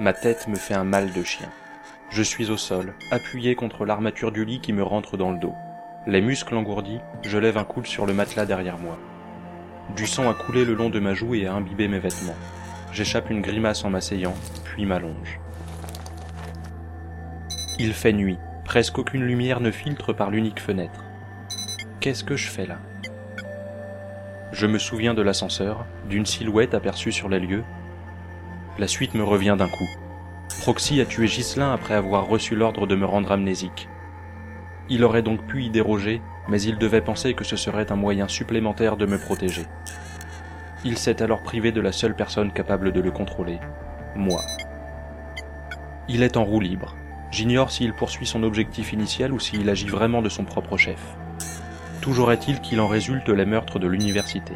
Ma 0.00 0.12
tête 0.12 0.46
me 0.46 0.54
fait 0.54 0.74
un 0.74 0.84
mal 0.84 1.12
de 1.12 1.24
chien. 1.24 1.48
Je 2.10 2.22
suis 2.22 2.50
au 2.50 2.56
sol, 2.56 2.94
appuyé 3.10 3.56
contre 3.56 3.84
l'armature 3.84 4.30
du 4.30 4.44
lit 4.44 4.60
qui 4.60 4.72
me 4.72 4.84
rentre 4.84 5.16
dans 5.16 5.32
le 5.32 5.38
dos. 5.38 5.54
Les 6.06 6.20
muscles 6.20 6.54
engourdis, 6.54 7.00
je 7.22 7.36
lève 7.36 7.58
un 7.58 7.64
coude 7.64 7.86
sur 7.88 8.06
le 8.06 8.14
matelas 8.14 8.46
derrière 8.46 8.78
moi. 8.78 8.96
Du 9.96 10.06
sang 10.06 10.30
a 10.30 10.34
coulé 10.34 10.64
le 10.64 10.74
long 10.74 10.88
de 10.88 11.00
ma 11.00 11.14
joue 11.14 11.34
et 11.34 11.48
a 11.48 11.52
imbibé 11.52 11.88
mes 11.88 11.98
vêtements. 11.98 12.36
J'échappe 12.92 13.28
une 13.28 13.42
grimace 13.42 13.84
en 13.84 13.90
m'asseyant, 13.90 14.34
puis 14.62 14.86
m'allonge. 14.86 15.40
Il 17.80 17.92
fait 17.92 18.12
nuit, 18.12 18.38
presque 18.64 18.98
aucune 18.98 19.24
lumière 19.24 19.60
ne 19.60 19.72
filtre 19.72 20.12
par 20.12 20.30
l'unique 20.30 20.60
fenêtre. 20.60 21.04
Qu'est-ce 21.98 22.22
que 22.22 22.36
je 22.36 22.48
fais 22.48 22.66
là? 22.66 22.78
Je 24.52 24.66
me 24.66 24.78
souviens 24.78 25.14
de 25.14 25.22
l'ascenseur, 25.22 25.86
d'une 26.08 26.24
silhouette 26.26 26.74
aperçue 26.74 27.12
sur 27.12 27.28
les 27.28 27.40
lieux. 27.40 27.64
La 28.78 28.86
suite 28.86 29.14
me 29.14 29.24
revient 29.24 29.56
d'un 29.58 29.68
coup. 29.68 29.88
Proxy 30.60 31.00
a 31.00 31.04
tué 31.04 31.26
Ghislain 31.26 31.72
après 31.72 31.94
avoir 31.94 32.28
reçu 32.28 32.54
l'ordre 32.54 32.86
de 32.86 32.94
me 32.94 33.06
rendre 33.06 33.32
amnésique. 33.32 33.88
Il 34.88 35.02
aurait 35.02 35.22
donc 35.22 35.44
pu 35.46 35.64
y 35.64 35.70
déroger, 35.70 36.22
mais 36.48 36.62
il 36.62 36.78
devait 36.78 37.00
penser 37.00 37.34
que 37.34 37.42
ce 37.42 37.56
serait 37.56 37.90
un 37.90 37.96
moyen 37.96 38.28
supplémentaire 38.28 38.96
de 38.96 39.04
me 39.04 39.18
protéger. 39.18 39.66
Il 40.84 40.96
s'est 40.96 41.22
alors 41.22 41.42
privé 41.42 41.72
de 41.72 41.80
la 41.80 41.90
seule 41.90 42.14
personne 42.14 42.52
capable 42.52 42.92
de 42.92 43.00
le 43.00 43.10
contrôler, 43.10 43.58
moi. 44.14 44.42
Il 46.08 46.22
est 46.22 46.36
en 46.36 46.44
roue 46.44 46.60
libre. 46.60 46.94
J'ignore 47.32 47.72
s'il 47.72 47.94
poursuit 47.94 48.26
son 48.26 48.44
objectif 48.44 48.92
initial 48.92 49.32
ou 49.32 49.40
s'il 49.40 49.68
agit 49.68 49.88
vraiment 49.88 50.22
de 50.22 50.28
son 50.28 50.44
propre 50.44 50.76
chef. 50.76 51.16
Toujours 52.00 52.30
est-il 52.30 52.60
qu'il 52.60 52.80
en 52.80 52.86
résulte 52.86 53.28
les 53.28 53.44
meurtres 53.44 53.80
de 53.80 53.88
l'université. 53.88 54.54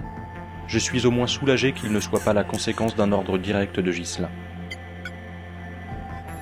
Je 0.73 0.79
suis 0.79 1.05
au 1.05 1.11
moins 1.11 1.27
soulagé 1.27 1.75
qu'il 1.75 1.93
ne 1.93 2.01
soit 2.01 2.25
pas 2.25 2.33
la 2.33 2.45
conséquence 2.45 2.97
d'un 2.97 3.13
ordre 3.13 3.37
direct 3.37 3.79
de 3.79 3.93
Ghislain. 3.93 4.31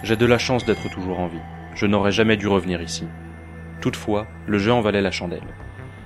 J'ai 0.05 0.17
de 0.17 0.25
la 0.25 0.39
chance 0.39 0.64
d'être 0.64 0.89
toujours 0.89 1.19
en 1.19 1.27
vie. 1.27 1.42
Je 1.75 1.86
n'aurais 1.86 2.12
jamais 2.12 2.36
dû 2.36 2.47
revenir 2.47 2.81
ici. 2.81 3.08
Toutefois, 3.81 4.28
le 4.47 4.58
jeu 4.58 4.73
en 4.73 4.83
valait 4.83 5.03
la 5.03 5.11
chandelle. 5.11 5.53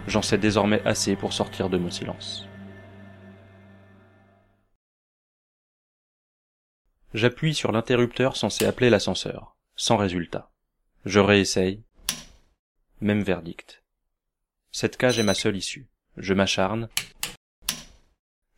J'en 0.06 0.22
sais 0.22 0.38
désormais 0.38 0.80
assez 0.86 1.16
pour 1.16 1.34
sortir 1.34 1.68
de 1.68 1.76
mon 1.76 1.90
silence. 1.90 2.48
J'appuie 7.12 7.52
sur 7.52 7.72
l'interrupteur 7.72 8.38
censé 8.38 8.64
appeler 8.64 8.88
l'ascenseur, 8.88 9.58
sans 9.76 9.98
résultat. 9.98 10.50
Je 11.04 11.20
réessaye. 11.20 11.82
Même 13.02 13.22
verdict. 13.22 13.84
Cette 14.72 14.96
cage 14.96 15.18
est 15.18 15.24
ma 15.24 15.34
seule 15.34 15.56
issue. 15.58 15.90
Je 16.16 16.32
m'acharne 16.32 16.88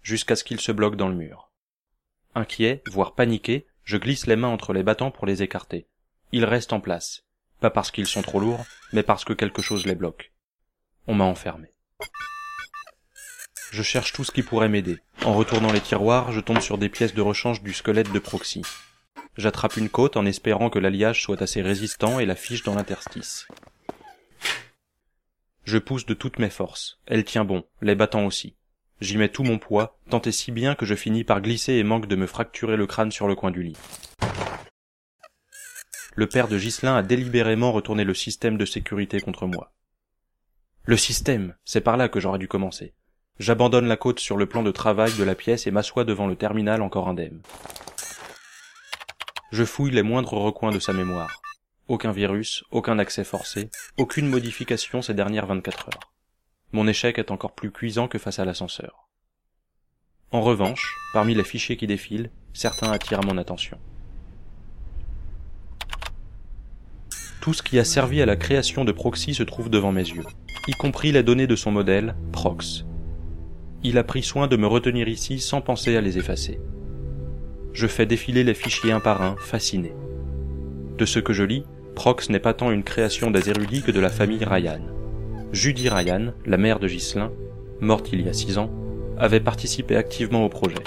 jusqu'à 0.07 0.37
ce 0.37 0.45
qu'il 0.45 0.61
se 0.61 0.71
bloque 0.71 0.95
dans 0.95 1.09
le 1.09 1.17
mur. 1.17 1.51
Inquiet, 2.37 2.81
voire 2.87 3.17
paniqué, 3.17 3.67
je 3.83 3.97
glisse 3.97 4.29
les 4.29 4.37
mains 4.37 4.47
entre 4.47 4.73
les 4.73 4.85
battants 4.85 5.11
pour 5.11 5.27
les 5.27 5.43
écarter. 5.43 5.89
Ils 6.31 6.45
restent 6.45 6.73
en 6.73 6.79
place, 6.79 7.25
pas 7.59 7.71
parce 7.71 7.91
qu'ils 7.91 8.07
sont 8.07 8.23
trop 8.23 8.39
lourds, 8.39 8.65
mais 8.93 9.03
parce 9.03 9.25
que 9.25 9.33
quelque 9.33 9.63
chose 9.63 9.85
les 9.85 9.97
bloque. 9.97 10.33
On 11.09 11.15
m'a 11.15 11.25
enfermé. 11.25 11.75
Je 13.73 13.83
cherche 13.83 14.13
tout 14.13 14.23
ce 14.23 14.31
qui 14.31 14.45
pourrait 14.45 14.69
m'aider. 14.69 15.01
En 15.25 15.35
retournant 15.35 15.73
les 15.73 15.81
tiroirs, 15.81 16.31
je 16.31 16.39
tombe 16.39 16.61
sur 16.61 16.79
des 16.79 16.89
pièces 16.89 17.15
de 17.15 17.21
rechange 17.21 17.63
du 17.65 17.73
squelette 17.73 18.13
de 18.13 18.21
Proxy. 18.21 18.63
J'attrape 19.37 19.77
une 19.77 19.91
côte 19.91 20.17
en 20.17 20.25
espérant 20.25 20.71
que 20.71 20.79
l'alliage 20.79 21.21
soit 21.21 21.43
assez 21.43 21.63
résistant 21.63 22.21
et 22.21 22.27
la 22.27 22.37
fiche 22.37 22.63
dans 22.63 22.77
l'interstice. 22.77 23.49
Je 25.65 25.79
pousse 25.79 26.07
de 26.07 26.15
toutes 26.15 26.39
mes 26.39 26.49
forces. 26.49 27.01
Elle 27.07 27.25
tient 27.25 27.45
bon, 27.45 27.65
les 27.83 27.97
battants 27.97 28.25
aussi. 28.25 28.55
J'y 29.01 29.19
mets 29.19 29.29
tout 29.29 29.43
mon 29.45 29.59
poids, 29.59 29.99
tant 30.11 30.23
et 30.23 30.33
si 30.33 30.53
bien 30.53 30.75
que 30.75 30.87
je 30.87 30.95
finis 30.95 31.25
par 31.25 31.41
glisser 31.41 31.75
et 31.75 31.85
manque 31.85 32.07
de 32.07 32.17
me 32.17 32.27
fracturer 32.27 32.77
le 32.77 32.87
crâne 32.87 33.13
sur 33.13 33.29
le 33.29 33.35
coin 33.35 33.51
du 33.51 33.63
lit 33.63 33.77
le 36.17 36.27
père 36.27 36.49
de 36.49 36.59
Ghislain 36.59 36.97
a 36.97 37.03
délibérément 37.03 37.73
retourné 37.73 38.03
le 38.03 38.15
système 38.15 38.57
de 38.57 38.65
sécurité 38.65 39.21
contre 39.21 39.47
moi. 39.47 39.73
Le 40.85 40.97
système, 40.97 41.55
c'est 41.65 41.83
par 41.83 41.99
là 41.99 42.09
que 42.09 42.21
j'aurais 42.21 42.39
dû 42.39 42.49
commencer. 42.49 42.95
J'abandonne 43.39 43.87
la 43.87 43.99
côte 43.99 44.19
sur 44.19 44.39
le 44.39 44.47
plan 44.47 44.63
de 44.63 44.71
travail 44.71 45.13
de 45.13 45.25
la 45.25 45.35
pièce 45.35 45.67
et 45.67 45.71
m'assois 45.71 46.05
devant 46.05 46.27
le 46.27 46.35
terminal 46.35 46.81
encore 46.81 47.09
indemne. 47.09 47.43
Je 49.53 49.65
fouille 49.65 49.91
les 49.91 50.03
moindres 50.03 50.33
recoins 50.33 50.73
de 50.73 50.79
sa 50.79 50.95
mémoire. 50.95 51.43
Aucun 51.87 52.13
virus, 52.13 52.65
aucun 52.71 52.99
accès 52.99 53.25
forcé, 53.25 53.71
aucune 53.99 54.27
modification 54.27 55.03
ces 55.03 55.15
dernières 55.15 55.47
24 55.47 55.89
heures. 55.89 56.16
Mon 56.73 56.87
échec 56.89 57.19
est 57.19 57.31
encore 57.31 57.55
plus 57.55 57.71
cuisant 57.71 58.09
que 58.09 58.19
face 58.19 58.39
à 58.39 58.45
l'ascenseur. 58.45 59.09
En 60.33 60.41
revanche, 60.41 60.97
parmi 61.13 61.35
les 61.35 61.45
fichiers 61.45 61.77
qui 61.77 61.87
défilent, 61.87 62.31
certains 62.53 62.91
attirent 62.91 63.25
mon 63.25 63.39
attention. 63.39 63.79
Tout 67.41 67.55
ce 67.55 67.63
qui 67.63 67.79
a 67.79 67.85
servi 67.85 68.21
à 68.21 68.27
la 68.27 68.35
création 68.35 68.85
de 68.85 68.91
Proxy 68.91 69.33
se 69.33 69.45
trouve 69.45 69.71
devant 69.71 69.93
mes 69.93 70.09
yeux, 70.09 70.25
y 70.67 70.73
compris 70.73 71.13
les 71.13 71.23
données 71.23 71.47
de 71.47 71.55
son 71.55 71.71
modèle, 71.71 72.17
Prox. 72.33 72.85
Il 73.85 73.99
a 73.99 74.05
pris 74.05 74.25
soin 74.25 74.49
de 74.49 74.57
me 74.57 74.67
retenir 74.67 75.07
ici 75.07 75.39
sans 75.39 75.61
penser 75.61 75.97
à 75.97 76.01
les 76.01 76.19
effacer. 76.19 76.59
Je 77.73 77.87
fais 77.87 78.07
défiler 78.07 78.43
les 78.43 78.55
fichiers 78.55 78.91
un 78.91 79.01
par 79.01 79.23
un, 79.23 79.37
fasciné. 79.37 79.95
De 80.99 81.05
ce 81.05 81.21
que 81.21 81.33
je 81.33 81.45
lis, 81.45 81.65
Prox 81.95 82.31
n'est 82.31 82.41
pas 82.41 82.55
tant 82.55 82.73
une 82.73 82.83
création 82.83 83.31
des 83.31 83.49
érudits 83.49 83.83
que 83.83 83.93
de 83.93 84.01
la 84.01 84.11
famille 84.11 84.45
Ryan. 84.45 84.81
Judy 85.53 85.89
Ryan, 85.89 86.33
la 86.45 86.57
mère 86.57 86.81
de 86.81 86.89
Ghislain, 86.89 87.31
morte 87.81 88.11
il 88.13 88.21
y 88.21 88.29
a 88.29 88.33
six 88.33 88.59
ans, 88.59 88.71
avait 89.17 89.41
participé 89.41 89.97
activement 89.97 90.45
au 90.45 90.49
projet. 90.49 90.83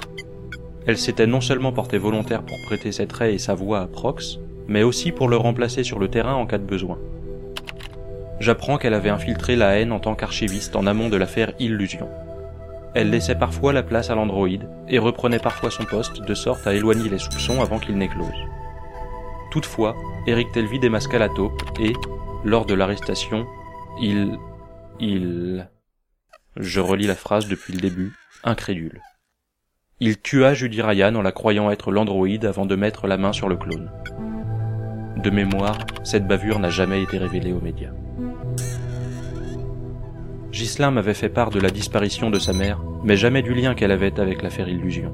Elle 0.85 0.97
s'était 0.97 1.27
non 1.27 1.41
seulement 1.41 1.71
portée 1.71 1.97
volontaire 1.97 2.43
pour 2.43 2.57
prêter 2.67 2.91
ses 2.91 3.07
traits 3.07 3.33
et 3.33 3.39
sa 3.39 3.53
voix 3.53 3.79
à 3.79 3.87
Prox, 3.87 4.39
mais 4.67 4.83
aussi 4.83 5.11
pour 5.11 5.29
le 5.29 5.37
remplacer 5.37 5.83
sur 5.83 5.97
le 5.97 6.09
terrain 6.09 6.33
en 6.33 6.45
cas 6.45 6.57
de 6.57 6.63
besoin. 6.63 6.97
J'apprends 8.39 8.77
qu'elle 8.77 8.93
avait 8.93 9.09
infiltré 9.09 9.55
la 9.55 9.79
haine 9.79 9.91
en 9.91 9.99
tant 9.99 10.15
qu'archiviste 10.15 10.75
en 10.75 10.87
amont 10.87 11.09
de 11.09 11.17
l'affaire 11.17 11.53
Illusion. 11.59 12.07
Elle 12.93 13.09
laissait 13.09 13.35
parfois 13.35 13.73
la 13.73 13.83
place 13.83 14.09
à 14.09 14.15
l'androïde 14.15 14.67
et 14.87 14.99
reprenait 14.99 15.39
parfois 15.39 15.71
son 15.71 15.85
poste 15.85 16.21
de 16.21 16.33
sorte 16.33 16.65
à 16.67 16.73
éloigner 16.73 17.09
les 17.09 17.17
soupçons 17.17 17.61
avant 17.61 17.79
qu'ils 17.79 17.97
n'éclosent. 17.97 18.27
Toutefois, 19.51 19.95
Eric 20.27 20.51
Telvi 20.51 20.79
démasqua 20.79 21.17
la 21.17 21.29
taupe 21.29 21.61
et, 21.79 21.93
lors 22.43 22.65
de 22.65 22.73
l'arrestation, 22.73 23.45
il... 24.01 24.37
il... 24.99 25.69
Je 26.57 26.79
relis 26.79 27.07
la 27.07 27.15
phrase 27.15 27.47
depuis 27.47 27.73
le 27.73 27.79
début, 27.79 28.13
incrédule. 28.43 29.01
Il 29.99 30.17
tua 30.19 30.53
Judy 30.53 30.81
Ryan 30.81 31.15
en 31.15 31.21
la 31.21 31.31
croyant 31.31 31.71
être 31.71 31.91
l'androïde 31.91 32.45
avant 32.45 32.65
de 32.65 32.75
mettre 32.75 33.07
la 33.07 33.17
main 33.17 33.33
sur 33.33 33.49
le 33.49 33.57
clone. 33.57 33.91
De 35.17 35.29
mémoire, 35.29 35.77
cette 36.03 36.27
bavure 36.27 36.59
n'a 36.59 36.69
jamais 36.69 37.03
été 37.03 37.17
révélée 37.17 37.51
aux 37.51 37.61
médias. 37.61 37.91
Ghislain 40.51 40.91
m'avait 40.91 41.13
fait 41.13 41.29
part 41.29 41.49
de 41.49 41.59
la 41.59 41.69
disparition 41.69 42.29
de 42.29 42.39
sa 42.39 42.53
mère, 42.53 42.81
mais 43.03 43.17
jamais 43.17 43.41
du 43.41 43.53
lien 43.53 43.75
qu'elle 43.75 43.91
avait 43.91 44.19
avec 44.19 44.41
l'affaire 44.41 44.69
Illusion. 44.69 45.13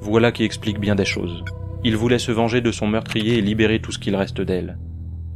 Voilà 0.00 0.32
qui 0.32 0.44
explique 0.44 0.78
bien 0.78 0.94
des 0.94 1.04
choses. 1.04 1.44
Il 1.84 1.96
voulait 1.96 2.18
se 2.18 2.32
venger 2.32 2.60
de 2.60 2.72
son 2.72 2.86
meurtrier 2.86 3.38
et 3.38 3.42
libérer 3.42 3.80
tout 3.80 3.92
ce 3.92 3.98
qu'il 3.98 4.16
reste 4.16 4.40
d'elle. 4.40 4.78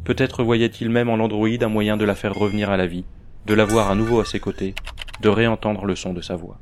Peut-être 0.04 0.44
voyait-il 0.44 0.90
même 0.90 1.08
en 1.08 1.16
l'androïde 1.16 1.62
un 1.62 1.68
moyen 1.68 1.96
de 1.96 2.04
la 2.04 2.14
faire 2.14 2.34
revenir 2.34 2.70
à 2.70 2.76
la 2.76 2.86
vie, 2.86 3.04
de 3.46 3.54
la 3.54 3.64
voir 3.64 3.90
à 3.90 3.94
nouveau 3.94 4.20
à 4.20 4.24
ses 4.24 4.40
côtés, 4.40 4.74
de 5.22 5.28
réentendre 5.28 5.86
le 5.86 5.96
son 5.96 6.12
de 6.12 6.20
sa 6.20 6.36
voix. 6.36 6.58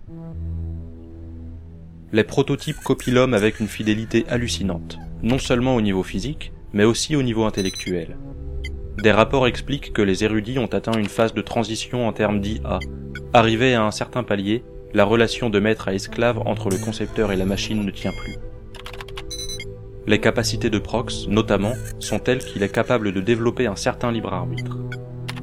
Les 2.13 2.25
prototypes 2.25 2.81
copient 2.85 3.15
l'homme 3.15 3.35
avec 3.35 3.59
une 3.59 3.69
fidélité 3.69 4.25
hallucinante, 4.29 4.99
non 5.23 5.39
seulement 5.39 5.75
au 5.75 5.81
niveau 5.81 6.03
physique, 6.03 6.53
mais 6.73 6.85
aussi 6.85 7.17
au 7.17 7.23
niveau 7.23 7.45
intellectuel. 7.45 8.17
Des 9.03 9.11
rapports 9.11 9.47
expliquent 9.47 9.93
que 9.93 10.03
les 10.03 10.23
érudits 10.23 10.59
ont 10.59 10.67
atteint 10.67 10.93
une 10.93 11.09
phase 11.09 11.35
de 11.35 11.43
transition 11.43 12.07
en 12.07 12.13
termes 12.13 12.41
d'IA. 12.41 12.79
Arrivé 13.33 13.75
à 13.75 13.85
un 13.85 13.91
certain 13.91 14.23
palier, 14.23 14.63
la 14.95 15.05
relation 15.05 15.51
de 15.51 15.59
maître 15.59 15.89
à 15.89 15.95
esclave 15.95 16.39
entre 16.47 16.69
le 16.69 16.77
concepteur 16.77 17.33
et 17.33 17.37
la 17.37 17.47
machine 17.47 17.85
ne 17.85 17.91
tient 17.91 18.13
plus. 18.13 18.37
Les 20.05 20.19
capacités 20.19 20.69
de 20.69 20.79
Prox, 20.79 21.29
notamment, 21.29 21.75
sont 22.01 22.19
telles 22.19 22.45
qu'il 22.45 22.65
est 22.65 22.73
capable 22.73 23.13
de 23.13 23.21
développer 23.21 23.67
un 23.67 23.77
certain 23.77 24.11
libre 24.11 24.33
arbitre. 24.33 24.79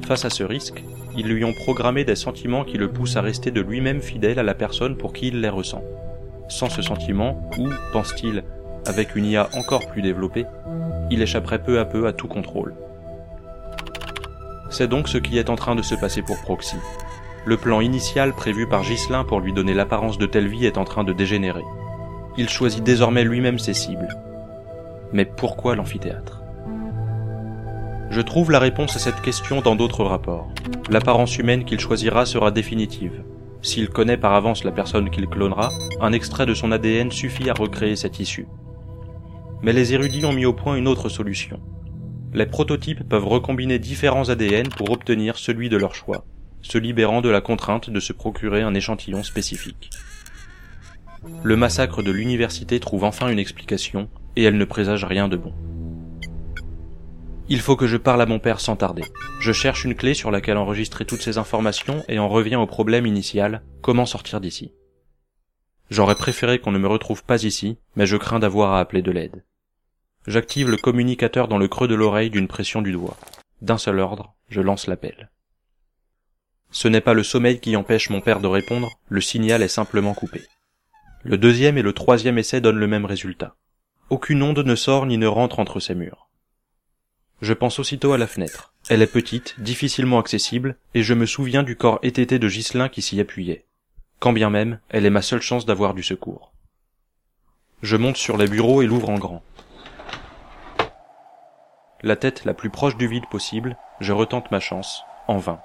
Face 0.06 0.26
à 0.26 0.30
ce 0.30 0.44
risque, 0.44 0.84
ils 1.16 1.26
lui 1.26 1.44
ont 1.44 1.54
programmé 1.54 2.04
des 2.04 2.14
sentiments 2.14 2.64
qui 2.64 2.76
le 2.76 2.90
poussent 2.90 3.16
à 3.16 3.22
rester 3.22 3.50
de 3.50 3.62
lui-même 3.62 4.02
fidèle 4.02 4.38
à 4.38 4.42
la 4.42 4.54
personne 4.54 4.96
pour 4.96 5.14
qui 5.14 5.28
il 5.28 5.40
les 5.40 5.48
ressent. 5.48 5.82
Sans 6.48 6.68
ce 6.68 6.82
sentiment, 6.82 7.48
ou, 7.58 7.68
pense-t-il, 7.92 8.44
avec 8.86 9.16
une 9.16 9.24
IA 9.24 9.48
encore 9.54 9.88
plus 9.88 10.02
développée, 10.02 10.44
il 11.10 11.22
échapperait 11.22 11.62
peu 11.62 11.78
à 11.78 11.86
peu 11.86 12.06
à 12.06 12.12
tout 12.12 12.28
contrôle. 12.28 12.74
C'est 14.68 14.88
donc 14.88 15.08
ce 15.08 15.18
qui 15.18 15.38
est 15.38 15.48
en 15.48 15.56
train 15.56 15.74
de 15.74 15.82
se 15.82 15.94
passer 15.94 16.22
pour 16.22 16.40
Proxy. 16.42 16.76
Le 17.46 17.56
plan 17.56 17.80
initial 17.80 18.34
prévu 18.34 18.68
par 18.68 18.82
Ghislain 18.82 19.24
pour 19.24 19.40
lui 19.40 19.54
donner 19.54 19.72
l'apparence 19.72 20.18
de 20.18 20.26
telle 20.26 20.48
vie 20.48 20.66
est 20.66 20.76
en 20.76 20.84
train 20.84 21.02
de 21.02 21.14
dégénérer. 21.14 21.64
Il 22.36 22.48
choisit 22.48 22.84
désormais 22.84 23.24
lui-même 23.24 23.58
ses 23.58 23.74
cibles. 23.74 24.08
Mais 25.12 25.24
pourquoi 25.24 25.74
l'amphithéâtre? 25.74 26.42
Je 28.10 28.20
trouve 28.20 28.50
la 28.50 28.58
réponse 28.58 28.96
à 28.96 28.98
cette 28.98 29.20
question 29.22 29.60
dans 29.60 29.76
d'autres 29.76 30.04
rapports. 30.04 30.48
L'apparence 30.88 31.38
humaine 31.38 31.64
qu'il 31.64 31.78
choisira 31.78 32.26
sera 32.26 32.50
définitive. 32.50 33.22
S'il 33.62 33.88
connaît 33.88 34.16
par 34.16 34.34
avance 34.34 34.64
la 34.64 34.72
personne 34.72 35.10
qu'il 35.10 35.26
clonera, 35.26 35.70
un 36.00 36.12
extrait 36.12 36.46
de 36.46 36.54
son 36.54 36.72
ADN 36.72 37.10
suffit 37.10 37.50
à 37.50 37.54
recréer 37.54 37.94
cette 37.94 38.18
issue. 38.18 38.48
Mais 39.62 39.72
les 39.72 39.94
érudits 39.94 40.24
ont 40.24 40.32
mis 40.32 40.46
au 40.46 40.52
point 40.52 40.76
une 40.76 40.88
autre 40.88 41.08
solution. 41.08 41.60
Les 42.32 42.46
prototypes 42.46 43.08
peuvent 43.08 43.26
recombiner 43.26 43.78
différents 43.78 44.28
ADN 44.28 44.68
pour 44.68 44.90
obtenir 44.90 45.36
celui 45.36 45.68
de 45.68 45.76
leur 45.76 45.94
choix, 45.94 46.24
se 46.62 46.78
libérant 46.78 47.20
de 47.20 47.28
la 47.28 47.40
contrainte 47.40 47.90
de 47.90 48.00
se 48.00 48.12
procurer 48.12 48.62
un 48.62 48.74
échantillon 48.74 49.22
spécifique. 49.22 49.90
Le 51.42 51.56
massacre 51.56 52.02
de 52.02 52.10
l'université 52.10 52.80
trouve 52.80 53.04
enfin 53.04 53.28
une 53.28 53.38
explication, 53.38 54.08
et 54.36 54.44
elle 54.44 54.56
ne 54.56 54.64
présage 54.64 55.04
rien 55.04 55.28
de 55.28 55.36
bon. 55.36 55.52
Il 57.48 57.60
faut 57.60 57.76
que 57.76 57.86
je 57.86 57.96
parle 57.96 58.22
à 58.22 58.26
mon 58.26 58.38
père 58.38 58.60
sans 58.60 58.76
tarder. 58.76 59.04
Je 59.40 59.52
cherche 59.52 59.84
une 59.84 59.96
clé 59.96 60.14
sur 60.14 60.30
laquelle 60.30 60.56
enregistrer 60.56 61.04
toutes 61.04 61.22
ces 61.22 61.36
informations 61.36 62.04
et 62.08 62.18
en 62.18 62.28
reviens 62.28 62.60
au 62.60 62.66
problème 62.66 63.06
initial, 63.06 63.62
comment 63.82 64.06
sortir 64.06 64.40
d'ici. 64.40 64.72
J'aurais 65.90 66.14
préféré 66.14 66.60
qu'on 66.60 66.70
ne 66.70 66.78
me 66.78 66.86
retrouve 66.86 67.24
pas 67.24 67.42
ici, 67.42 67.78
mais 67.96 68.06
je 68.06 68.16
crains 68.16 68.38
d'avoir 68.38 68.74
à 68.74 68.80
appeler 68.80 69.02
de 69.02 69.10
l'aide. 69.10 69.44
J'active 70.26 70.70
le 70.70 70.76
communicateur 70.76 71.48
dans 71.48 71.58
le 71.58 71.66
creux 71.66 71.88
de 71.88 71.96
l'oreille 71.96 72.30
d'une 72.30 72.46
pression 72.46 72.82
du 72.82 72.92
doigt. 72.92 73.16
D'un 73.62 73.78
seul 73.78 73.98
ordre, 73.98 74.34
je 74.48 74.60
lance 74.60 74.86
l'appel. 74.86 75.30
Ce 76.70 76.86
n'est 76.86 77.00
pas 77.00 77.14
le 77.14 77.24
sommeil 77.24 77.58
qui 77.58 77.74
empêche 77.74 78.10
mon 78.10 78.20
père 78.20 78.38
de 78.38 78.46
répondre, 78.46 78.90
le 79.08 79.20
signal 79.20 79.62
est 79.62 79.68
simplement 79.68 80.14
coupé. 80.14 80.42
Le 81.24 81.36
deuxième 81.36 81.76
et 81.78 81.82
le 81.82 81.92
troisième 81.92 82.38
essai 82.38 82.60
donnent 82.60 82.78
le 82.78 82.86
même 82.86 83.04
résultat. 83.04 83.56
Aucune 84.10 84.42
onde 84.42 84.64
ne 84.64 84.74
sort 84.74 85.06
ni 85.06 85.18
ne 85.18 85.28
rentre 85.28 85.60
entre 85.60 85.78
ces 85.78 85.94
murs. 85.94 86.28
Je 87.42 87.52
pense 87.52 87.78
aussitôt 87.78 88.12
à 88.12 88.18
la 88.18 88.26
fenêtre. 88.26 88.74
Elle 88.88 89.02
est 89.02 89.06
petite, 89.06 89.54
difficilement 89.60 90.18
accessible, 90.18 90.76
et 90.94 91.04
je 91.04 91.14
me 91.14 91.26
souviens 91.26 91.62
du 91.62 91.76
corps 91.76 92.00
étété 92.02 92.40
de 92.40 92.48
Ghislain 92.48 92.88
qui 92.88 93.02
s'y 93.02 93.20
appuyait. 93.20 93.66
Quand 94.18 94.32
bien 94.32 94.50
même, 94.50 94.80
elle 94.88 95.06
est 95.06 95.10
ma 95.10 95.22
seule 95.22 95.40
chance 95.40 95.64
d'avoir 95.64 95.94
du 95.94 96.02
secours. 96.02 96.52
Je 97.82 97.96
monte 97.96 98.16
sur 98.16 98.36
les 98.36 98.48
bureaux 98.48 98.82
et 98.82 98.86
l'ouvre 98.86 99.10
en 99.10 99.18
grand. 99.18 99.42
La 102.02 102.16
tête 102.16 102.44
la 102.44 102.52
plus 102.52 102.68
proche 102.68 102.96
du 102.96 103.06
vide 103.06 103.28
possible, 103.30 103.76
je 104.00 104.12
retente 104.12 104.50
ma 104.50 104.58
chance, 104.58 105.04
en 105.28 105.38
vain. 105.38 105.60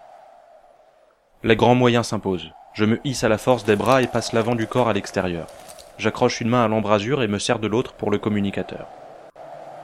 Les 1.44 1.56
grands 1.56 1.76
moyens 1.76 2.08
s'imposent. 2.08 2.52
Je 2.74 2.86
me 2.86 3.00
hisse 3.06 3.24
à 3.24 3.30
la 3.30 3.40
force 3.40 3.66
des 3.66 3.76
bras 3.76 4.04
et 4.04 4.08
passe 4.08 4.34
l'avant 4.34 4.54
du 4.54 4.68
corps 4.68 4.88
à 4.88 4.94
l'extérieur. 4.94 5.48
J'accroche 5.98 6.42
une 6.42 6.50
main 6.50 6.66
à 6.66 6.68
l'embrasure 6.68 7.24
et 7.24 7.28
me 7.28 7.40
sers 7.40 7.60
de 7.60 7.68
l'autre 7.68 7.94
pour 7.94 8.12
le 8.12 8.18
communicateur. 8.18 8.88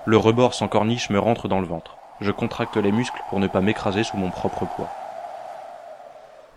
Le 0.06 0.18
rebord 0.18 0.54
sans 0.54 0.68
corniche 0.68 1.10
me 1.10 1.20
rentre 1.20 1.48
dans 1.48 1.62
le 1.62 1.68
ventre. 1.68 1.98
Je 2.20 2.32
contracte 2.32 2.76
les 2.76 2.92
muscles 2.92 3.22
pour 3.30 3.40
ne 3.40 3.48
pas 3.48 3.62
m'écraser 3.62 4.04
sous 4.04 4.18
mon 4.18 4.30
propre 4.30 4.66
poids. 4.66 4.90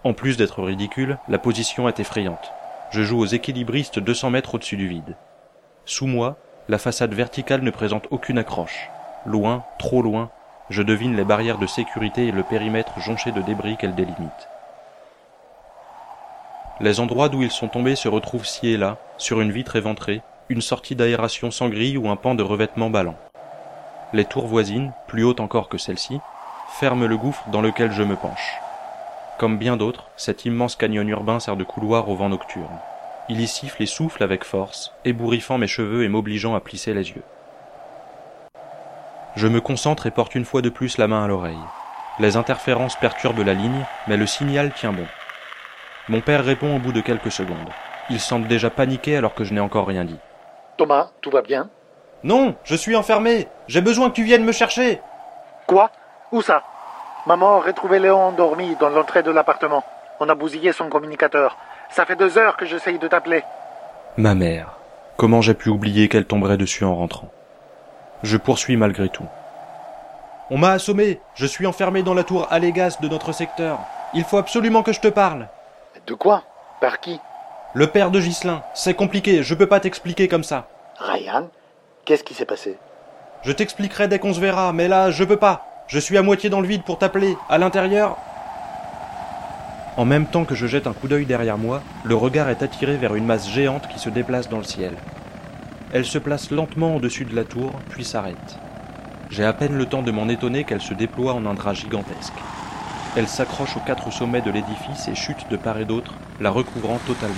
En 0.03 0.13
plus 0.13 0.37
d'être 0.37 0.63
ridicule, 0.63 1.19
la 1.29 1.39
position 1.39 1.89
est 1.89 2.01
effrayante. 2.01 2.53
Je 2.91 3.03
joue 3.03 3.19
aux 3.19 3.27
équilibristes 3.27 3.99
200 3.99 4.31
mètres 4.31 4.57
au-dessus 4.57 4.77
du 4.77 4.89
vide. 4.89 5.17
Sous 5.85 6.07
moi, 6.07 6.37
la 6.69 6.79
façade 6.79 7.15
verticale 7.15 7.63
ne 7.63 7.71
présente 7.71 8.09
aucune 8.11 8.39
accroche. 8.39 8.91
Loin, 9.25 9.65
trop 9.79 10.03
loin, 10.03 10.31
je 10.69 10.83
devine 10.83 11.17
les 11.17 11.25
barrières 11.25 11.59
de 11.59 11.67
sécurité 11.67 12.27
et 12.27 12.33
le 12.33 12.43
périmètre 12.43 13.01
jonché 13.01 13.31
de 13.33 13.41
débris 13.41 13.77
qu'elles 13.77 13.95
délimitent. 13.95 14.49
Les 16.81 16.99
endroits 16.99 17.29
d'où 17.29 17.43
ils 17.43 17.53
sont 17.53 17.69
tombés 17.69 17.95
se 17.95 18.09
retrouvent 18.09 18.47
ci 18.47 18.69
et 18.69 18.77
là, 18.77 18.97
sur 19.17 19.41
une 19.41 19.53
vitre 19.53 19.77
éventrée, 19.77 20.23
une 20.49 20.61
sortie 20.61 20.97
d'aération 20.97 21.53
sans 21.53 21.69
grille 21.69 21.97
ou 21.97 22.09
un 22.09 22.17
pan 22.17 22.35
de 22.35 22.43
revêtement 22.43 22.91
ballant. 22.91 23.17
Les 24.13 24.25
tours 24.25 24.47
voisines, 24.47 24.93
plus 25.07 25.25
hautes 25.25 25.41
encore 25.41 25.69
que 25.69 25.79
celle-ci, 25.79 26.19
ferment 26.79 27.07
le 27.07 27.17
gouffre 27.17 27.45
dans 27.51 27.61
lequel 27.61 27.93
je 27.93 28.03
me 28.03 28.17
penche. 28.17 28.55
Comme 29.39 29.57
bien 29.57 29.77
d'autres, 29.77 30.09
cet 30.17 30.45
immense 30.45 30.75
canyon 30.75 31.09
urbain 31.09 31.39
sert 31.39 31.57
de 31.57 31.65
couloir 31.65 32.09
au 32.09 32.17
vent 32.17 32.29
nocturne. 32.29 32.79
Il 33.29 33.41
y 33.41 33.47
siffle 33.47 33.83
et 33.83 33.87
souffle 33.87 34.23
avec 34.23 34.45
force, 34.45 34.93
ébouriffant 35.05 35.59
mes 35.59 35.67
cheveux 35.67 36.05
et 36.05 36.09
m'obligeant 36.09 36.55
à 36.55 36.61
plisser 36.61 36.93
les 36.93 37.11
yeux. 37.11 37.23
Je 39.37 39.49
me 39.49 39.61
concentre 39.61 40.07
et 40.07 40.11
porte 40.11 40.35
une 40.35 40.45
fois 40.45 40.63
de 40.63 40.69
plus 40.69 40.99
la 40.99 41.09
main 41.09 41.25
à 41.25 41.29
l'oreille. 41.29 41.57
Les 42.19 42.37
interférences 42.37 42.97
perturbent 42.97 43.45
la 43.45 43.55
ligne, 43.55 43.85
mais 44.07 44.17
le 44.17 44.27
signal 44.27 44.73
tient 44.73 44.93
bon. 44.93 45.07
Mon 46.09 46.21
père 46.21 46.45
répond 46.45 46.77
au 46.77 46.79
bout 46.79 46.93
de 46.93 47.01
quelques 47.01 47.33
secondes. 47.33 47.71
Il 48.11 48.21
semble 48.21 48.47
déjà 48.47 48.69
paniqué 48.69 49.17
alors 49.17 49.35
que 49.35 49.45
je 49.45 49.55
n'ai 49.55 49.61
encore 49.61 49.87
rien 49.87 50.05
dit. 50.05 50.19
Thomas, 50.77 51.11
tout 51.23 51.31
va 51.31 51.41
bien? 51.41 51.71
Non, 52.23 52.57
je 52.65 52.75
suis 52.75 52.95
enfermé. 52.95 53.49
J'ai 53.69 53.81
besoin 53.81 54.11
que 54.11 54.15
tu 54.15 54.25
viennes 54.25 54.45
me 54.45 54.53
chercher. 54.53 55.01
Quoi? 55.67 55.91
Où 56.31 56.43
ça? 56.43 56.63
Maman 57.27 57.57
aurait 57.57 57.73
trouvé 57.73 57.99
Léon 57.99 58.21
endormi 58.21 58.77
dans 58.77 58.91
l'entrée 58.91 59.23
de 59.23 59.31
l'appartement. 59.31 59.83
On 60.21 60.29
a 60.29 60.35
bousillé 60.35 60.73
son 60.73 60.91
communicateur. 60.91 61.57
Ça 61.89 62.05
fait 62.05 62.17
deux 62.17 62.37
heures 62.37 62.59
que 62.59 62.67
j'essaye 62.67 62.99
de 62.99 63.09
t'appeler. 63.09 63.43
Ma 64.19 64.35
mère. 64.35 64.77
Comment 65.17 65.41
j'ai 65.41 65.55
pu 65.55 65.71
oublier 65.71 66.09
qu'elle 66.09 66.27
tomberait 66.27 66.59
dessus 66.59 66.85
en 66.85 66.95
rentrant? 66.95 67.31
Je 68.23 68.37
poursuis 68.37 68.77
malgré 68.77 69.09
tout. 69.09 69.27
On 70.51 70.59
m'a 70.59 70.73
assommé. 70.73 71.21
Je 71.35 71.47
suis 71.47 71.67
enfermé 71.67 72.03
dans 72.03 72.15
la 72.15 72.25
tour 72.25 72.47
Allégas 72.51 72.99
de 73.01 73.09
notre 73.09 73.33
secteur. 73.33 73.79
Il 74.13 74.25
faut 74.25 74.37
absolument 74.39 74.83
que 74.83 74.93
je 74.93 75.01
te 75.01 75.09
parle. 75.09 75.49
De 76.07 76.13
quoi? 76.15 76.45
Par 76.83 77.01
qui? 77.01 77.19
Le 77.73 77.87
père 77.87 78.11
de 78.11 78.21
Ghislain. 78.21 78.63
C'est 78.75 78.95
compliqué. 78.95 79.43
Je 79.43 79.55
peux 79.55 79.67
pas 79.67 79.81
t'expliquer 79.81 80.29
comme 80.29 80.45
ça. 80.45 80.69
Ryan 80.99 81.49
Qu'est-ce 82.05 82.25
qui 82.25 82.35
s'est 82.35 82.45
passé? 82.45 82.77
Je 83.43 83.53
t'expliquerai 83.53 84.07
dès 84.09 84.19
qu'on 84.19 84.35
se 84.35 84.41
verra, 84.41 84.73
mais 84.75 84.87
là, 84.87 85.11
je 85.11 85.25
peux 85.25 85.39
pas. 85.39 85.67
Je 85.87 85.99
suis 85.99 86.19
à 86.19 86.23
moitié 86.23 86.51
dans 86.51 86.61
le 86.61 86.69
vide 86.69 86.83
pour 86.83 86.99
t'appeler. 86.99 87.37
À 87.49 87.57
l'intérieur. 87.57 88.19
En 89.97 90.05
même 90.05 90.27
temps 90.27 90.45
que 90.45 90.55
je 90.55 90.67
jette 90.67 90.87
un 90.87 90.93
coup 90.93 91.09
d'œil 91.09 91.25
derrière 91.25 91.57
moi, 91.57 91.83
le 92.05 92.17
regard 92.17 92.51
est 92.51 92.63
attiré 92.63 92.97
vers 92.97 93.15
une 93.15 93.25
masse 93.25 93.49
géante 93.49 93.89
qui 93.89 93.99
se 93.99 94.11
déplace 94.11 94.51
dans 94.51 94.59
le 94.59 94.65
ciel. 94.65 94.93
Elle 95.95 96.05
se 96.05 96.19
place 96.19 96.51
lentement 96.51 96.97
au-dessus 96.97 97.25
de 97.25 97.35
la 97.35 97.45
tour, 97.45 97.73
puis 97.89 98.05
s'arrête. 98.05 98.59
J'ai 99.31 99.45
à 99.45 99.53
peine 99.55 99.79
le 99.79 99.87
temps 99.87 100.03
de 100.03 100.11
m'en 100.11 100.29
étonner 100.29 100.65
qu'elle 100.65 100.83
se 100.83 100.93
déploie 100.93 101.33
en 101.33 101.47
un 101.47 101.55
drap 101.55 101.73
gigantesque. 101.73 102.35
Elle 103.17 103.29
s'accroche 103.29 103.77
aux 103.77 103.81
quatre 103.81 104.13
sommets 104.13 104.41
de 104.41 104.51
l'édifice 104.51 105.07
et 105.07 105.15
chute 105.15 105.49
de 105.49 105.57
part 105.57 105.79
et 105.79 105.85
d'autre, 105.85 106.15
la 106.41 106.51
recouvrant 106.51 106.99
totalement. 107.07 107.35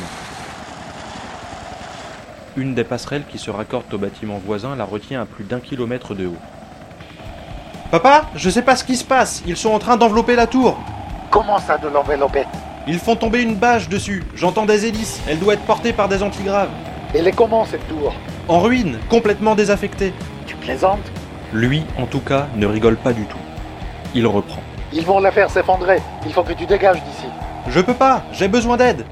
Une 2.56 2.74
des 2.74 2.84
passerelles 2.84 3.24
qui 3.28 3.36
se 3.38 3.50
raccordent 3.50 3.92
au 3.92 3.98
bâtiment 3.98 4.40
voisin 4.42 4.74
la 4.74 4.84
retient 4.84 5.20
à 5.20 5.26
plus 5.26 5.44
d'un 5.44 5.60
kilomètre 5.60 6.14
de 6.14 6.28
haut. 6.28 6.36
Papa, 7.90 8.24
je 8.34 8.48
sais 8.48 8.62
pas 8.62 8.74
ce 8.74 8.84
qui 8.84 8.96
se 8.96 9.04
passe. 9.04 9.42
Ils 9.46 9.58
sont 9.58 9.70
en 9.70 9.78
train 9.78 9.98
d'envelopper 9.98 10.34
la 10.34 10.46
tour. 10.46 10.78
Comment 11.30 11.58
ça 11.58 11.76
de 11.76 11.88
l'envelopper? 11.88 12.44
Ils 12.88 12.98
font 12.98 13.14
tomber 13.14 13.42
une 13.42 13.56
bâche 13.56 13.90
dessus. 13.90 14.24
J'entends 14.34 14.64
des 14.64 14.86
hélices. 14.86 15.20
Elle 15.28 15.38
doit 15.38 15.54
être 15.54 15.66
portée 15.66 15.92
par 15.92 16.08
des 16.08 16.22
antigraves. 16.22 16.70
Elle 17.14 17.28
est 17.28 17.32
comment 17.32 17.66
cette 17.66 17.86
tour? 17.86 18.14
En 18.48 18.60
ruine, 18.60 18.98
complètement 19.10 19.54
désaffectée. 19.54 20.14
Tu 20.46 20.56
plaisantes? 20.56 21.12
Lui, 21.52 21.84
en 21.98 22.06
tout 22.06 22.20
cas, 22.20 22.46
ne 22.56 22.66
rigole 22.66 22.96
pas 22.96 23.12
du 23.12 23.26
tout. 23.26 23.38
Il 24.14 24.26
reprend. 24.26 24.62
Ils 24.98 25.04
vont 25.04 25.20
la 25.20 25.30
faire 25.30 25.50
s'effondrer. 25.50 25.98
Il 26.24 26.32
faut 26.32 26.42
que 26.42 26.54
tu 26.54 26.64
dégages 26.64 27.04
d'ici. 27.04 27.26
Je 27.68 27.80
peux 27.80 27.92
pas, 27.92 28.24
j'ai 28.32 28.48
besoin 28.48 28.78
d'aide. 28.78 29.04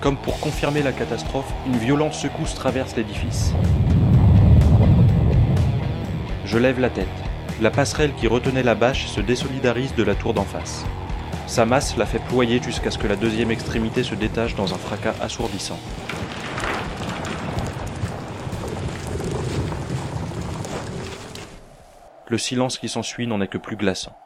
Comme 0.00 0.16
pour 0.16 0.40
confirmer 0.40 0.82
la 0.82 0.92
catastrophe, 0.92 1.52
une 1.66 1.76
violente 1.76 2.14
secousse 2.14 2.54
traverse 2.54 2.96
l'édifice. 2.96 3.52
Je 6.46 6.56
lève 6.56 6.80
la 6.80 6.88
tête. 6.88 7.06
La 7.60 7.70
passerelle 7.70 8.14
qui 8.14 8.26
retenait 8.26 8.62
la 8.62 8.74
bâche 8.74 9.04
se 9.04 9.20
désolidarise 9.20 9.94
de 9.94 10.02
la 10.02 10.14
tour 10.14 10.32
d'en 10.32 10.44
face. 10.44 10.86
Sa 11.46 11.66
masse 11.66 11.98
la 11.98 12.06
fait 12.06 12.22
ployer 12.30 12.62
jusqu'à 12.62 12.90
ce 12.90 12.96
que 12.96 13.06
la 13.06 13.16
deuxième 13.16 13.50
extrémité 13.50 14.02
se 14.02 14.14
détache 14.14 14.54
dans 14.54 14.72
un 14.72 14.78
fracas 14.78 15.14
assourdissant. 15.20 15.78
Le 22.28 22.38
silence 22.38 22.78
qui 22.78 22.88
s'ensuit 22.88 23.26
n'en 23.26 23.42
est 23.42 23.48
que 23.48 23.58
plus 23.58 23.76
glaçant. 23.76 24.16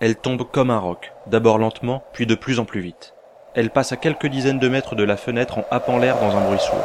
Elle 0.00 0.14
tombe 0.14 0.44
comme 0.44 0.70
un 0.70 0.78
roc, 0.78 1.10
d'abord 1.26 1.58
lentement, 1.58 2.04
puis 2.12 2.24
de 2.24 2.36
plus 2.36 2.60
en 2.60 2.64
plus 2.64 2.80
vite. 2.80 3.14
Elle 3.56 3.70
passe 3.70 3.90
à 3.90 3.96
quelques 3.96 4.28
dizaines 4.28 4.60
de 4.60 4.68
mètres 4.68 4.94
de 4.94 5.02
la 5.02 5.16
fenêtre 5.16 5.58
en 5.58 5.64
happant 5.72 5.98
l'air 5.98 6.20
dans 6.20 6.36
un 6.36 6.40
bruit 6.40 6.60
sourd. 6.60 6.84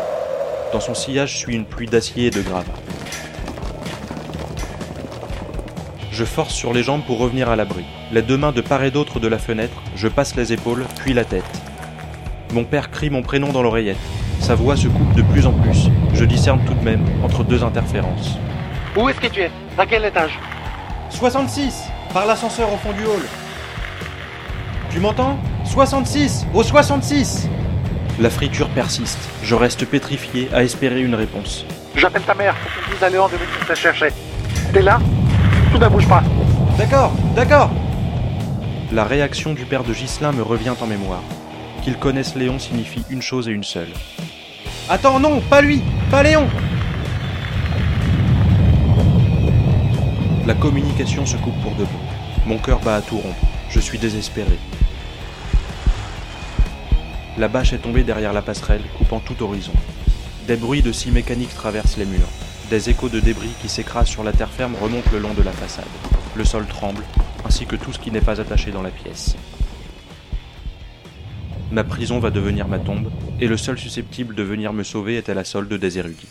Dans 0.72 0.79
son 0.79 0.96
sillage 0.96 1.38
suit 1.38 1.53
une 1.53 1.65
pluie 1.65 1.86
d'acier 1.86 2.25
et 2.25 2.32
de 2.32 2.41
gravats. 2.41 2.74
Je 6.12 6.25
force 6.25 6.55
sur 6.55 6.74
les 6.74 6.82
jambes 6.82 7.03
pour 7.05 7.20
revenir 7.20 7.50
à 7.50 7.55
l'abri. 7.55 7.86
Les 8.12 8.24
deux 8.24 8.38
mains 8.38 8.51
de 8.51 8.62
part 8.62 8.84
et 8.84 8.89
d'autre 8.89 9.20
de 9.20 9.27
la 9.27 9.38
fenêtre, 9.38 9.84
je 9.96 10.08
passe 10.08 10.36
les 10.36 10.51
épaules, 10.51 10.86
puis 10.98 11.13
la 11.13 11.24
tête. 11.24 11.43
Mon 12.51 12.63
père 12.63 12.89
crie 12.89 13.12
mon 13.12 13.22
prénom 13.22 13.51
dans 13.51 13.62
l'oreillette. 13.62 13.98
Sa 14.39 14.55
voix 14.55 14.75
se 14.75 14.88
coupe 14.88 15.13
de 15.13 15.22
plus 15.22 15.46
en 15.46 15.53
plus. 15.53 15.89
Je 16.15 16.25
discerne 16.25 16.65
tout 16.65 16.74
de 16.74 16.84
même 16.84 17.05
entre 17.24 17.43
deux 17.43 17.63
interférences. 17.63 18.39
Où 18.98 19.08
est-ce 19.08 19.20
que 19.20 19.27
tu 19.27 19.41
es? 19.41 19.51
À 19.77 19.86
quel 19.86 20.03
étage? 20.03 20.39
66 21.12 21.92
Par 22.13 22.27
l'ascenseur 22.27 22.72
au 22.72 22.77
fond 22.77 22.91
du 22.93 23.03
hall. 23.05 23.24
Tu 24.91 25.00
m'entends? 25.00 25.39
66 25.65 26.46
Au 26.53 26.62
66 26.62 27.50
La 28.20 28.29
friture 28.29 28.70
persiste. 28.70 29.17
Je 29.41 29.55
reste 29.55 29.86
pétrifié 29.86 30.48
à 30.53 30.63
espérer 30.63 31.01
une 31.01 31.15
réponse. 31.15 31.65
J'appelle 31.96 32.22
ta 32.22 32.36
mère 32.36 32.55
pour 32.55 32.72
qu'on 32.86 32.91
dise 32.93 33.03
à 33.03 33.10
Léon 33.10 33.25
de 33.27 33.32
venir 33.34 33.67
te 33.67 33.74
chercher. 33.74 34.10
T'es 34.72 34.84
là? 34.84 35.00
Tout 35.72 35.79
ne 35.79 35.88
bouge 35.88 36.08
pas. 36.08 36.22
D'accord, 36.77 37.13
d'accord 37.36 37.72
La 38.91 39.05
réaction 39.05 39.53
du 39.53 39.65
père 39.65 39.84
de 39.84 39.93
Ghislain 39.93 40.32
me 40.34 40.43
revient 40.43 40.74
en 40.79 40.86
mémoire. 40.86 41.24
Qu'il 41.82 41.98
connaisse 41.98 42.36
Léon 42.36 42.60
signifie 42.60 43.03
une 43.10 43.24
chose 43.24 43.48
et 43.48 43.51
une 43.51 43.63
seule. 43.63 43.89
Attends, 44.88 45.20
non, 45.20 45.39
pas 45.50 45.62
lui 45.62 45.82
Pas 46.12 46.22
Léon 46.22 46.48
La 50.45 50.55
communication 50.55 51.25
se 51.25 51.38
coupe 51.38 51.57
pour 51.62 51.73
de 51.75 51.85
bon. 51.85 52.00
Mon 52.45 52.57
cœur 52.57 52.81
bat 52.81 52.95
à 52.95 53.01
tout 53.01 53.17
rompre. 53.17 53.45
Je 53.69 53.79
suis 53.79 53.97
désespéré. 53.97 54.59
La 57.38 57.47
bâche 57.47 57.71
est 57.71 57.77
tombée 57.77 58.03
derrière 58.03 58.33
la 58.33 58.41
passerelle, 58.41 58.81
coupant 58.97 59.21
tout 59.21 59.41
horizon. 59.41 59.71
Des 60.45 60.57
bruits 60.57 60.81
de 60.81 60.91
scie 60.91 61.12
mécaniques 61.12 61.55
traversent 61.55 61.95
les 61.95 62.05
murs. 62.05 62.27
Des 62.69 62.89
échos 62.89 63.07
de 63.07 63.21
débris 63.21 63.53
qui 63.62 63.69
s'écrasent 63.69 64.09
sur 64.09 64.25
la 64.25 64.33
terre 64.33 64.51
ferme 64.51 64.75
remontent 64.81 65.12
le 65.13 65.19
long 65.19 65.33
de 65.33 65.43
la 65.43 65.53
façade. 65.53 65.85
Le 66.35 66.43
sol 66.43 66.65
tremble, 66.65 67.05
ainsi 67.45 67.65
que 67.65 67.77
tout 67.77 67.93
ce 67.93 68.00
qui 68.00 68.12
n'est 68.12 68.19
pas 68.19 68.41
attaché 68.41 68.71
dans 68.71 68.81
la 68.81 68.91
pièce. 68.91 69.38
Ma 71.71 71.85
prison 71.85 72.19
va 72.19 72.31
devenir 72.31 72.67
ma 72.67 72.79
tombe, 72.79 73.09
et 73.39 73.47
le 73.47 73.55
seul 73.55 73.77
susceptible 73.77 74.35
de 74.35 74.43
venir 74.43 74.73
me 74.73 74.83
sauver 74.83 75.23
à 75.25 75.33
la 75.33 75.45
solde 75.45 75.73
des 75.73 76.00
érudits. 76.00 76.27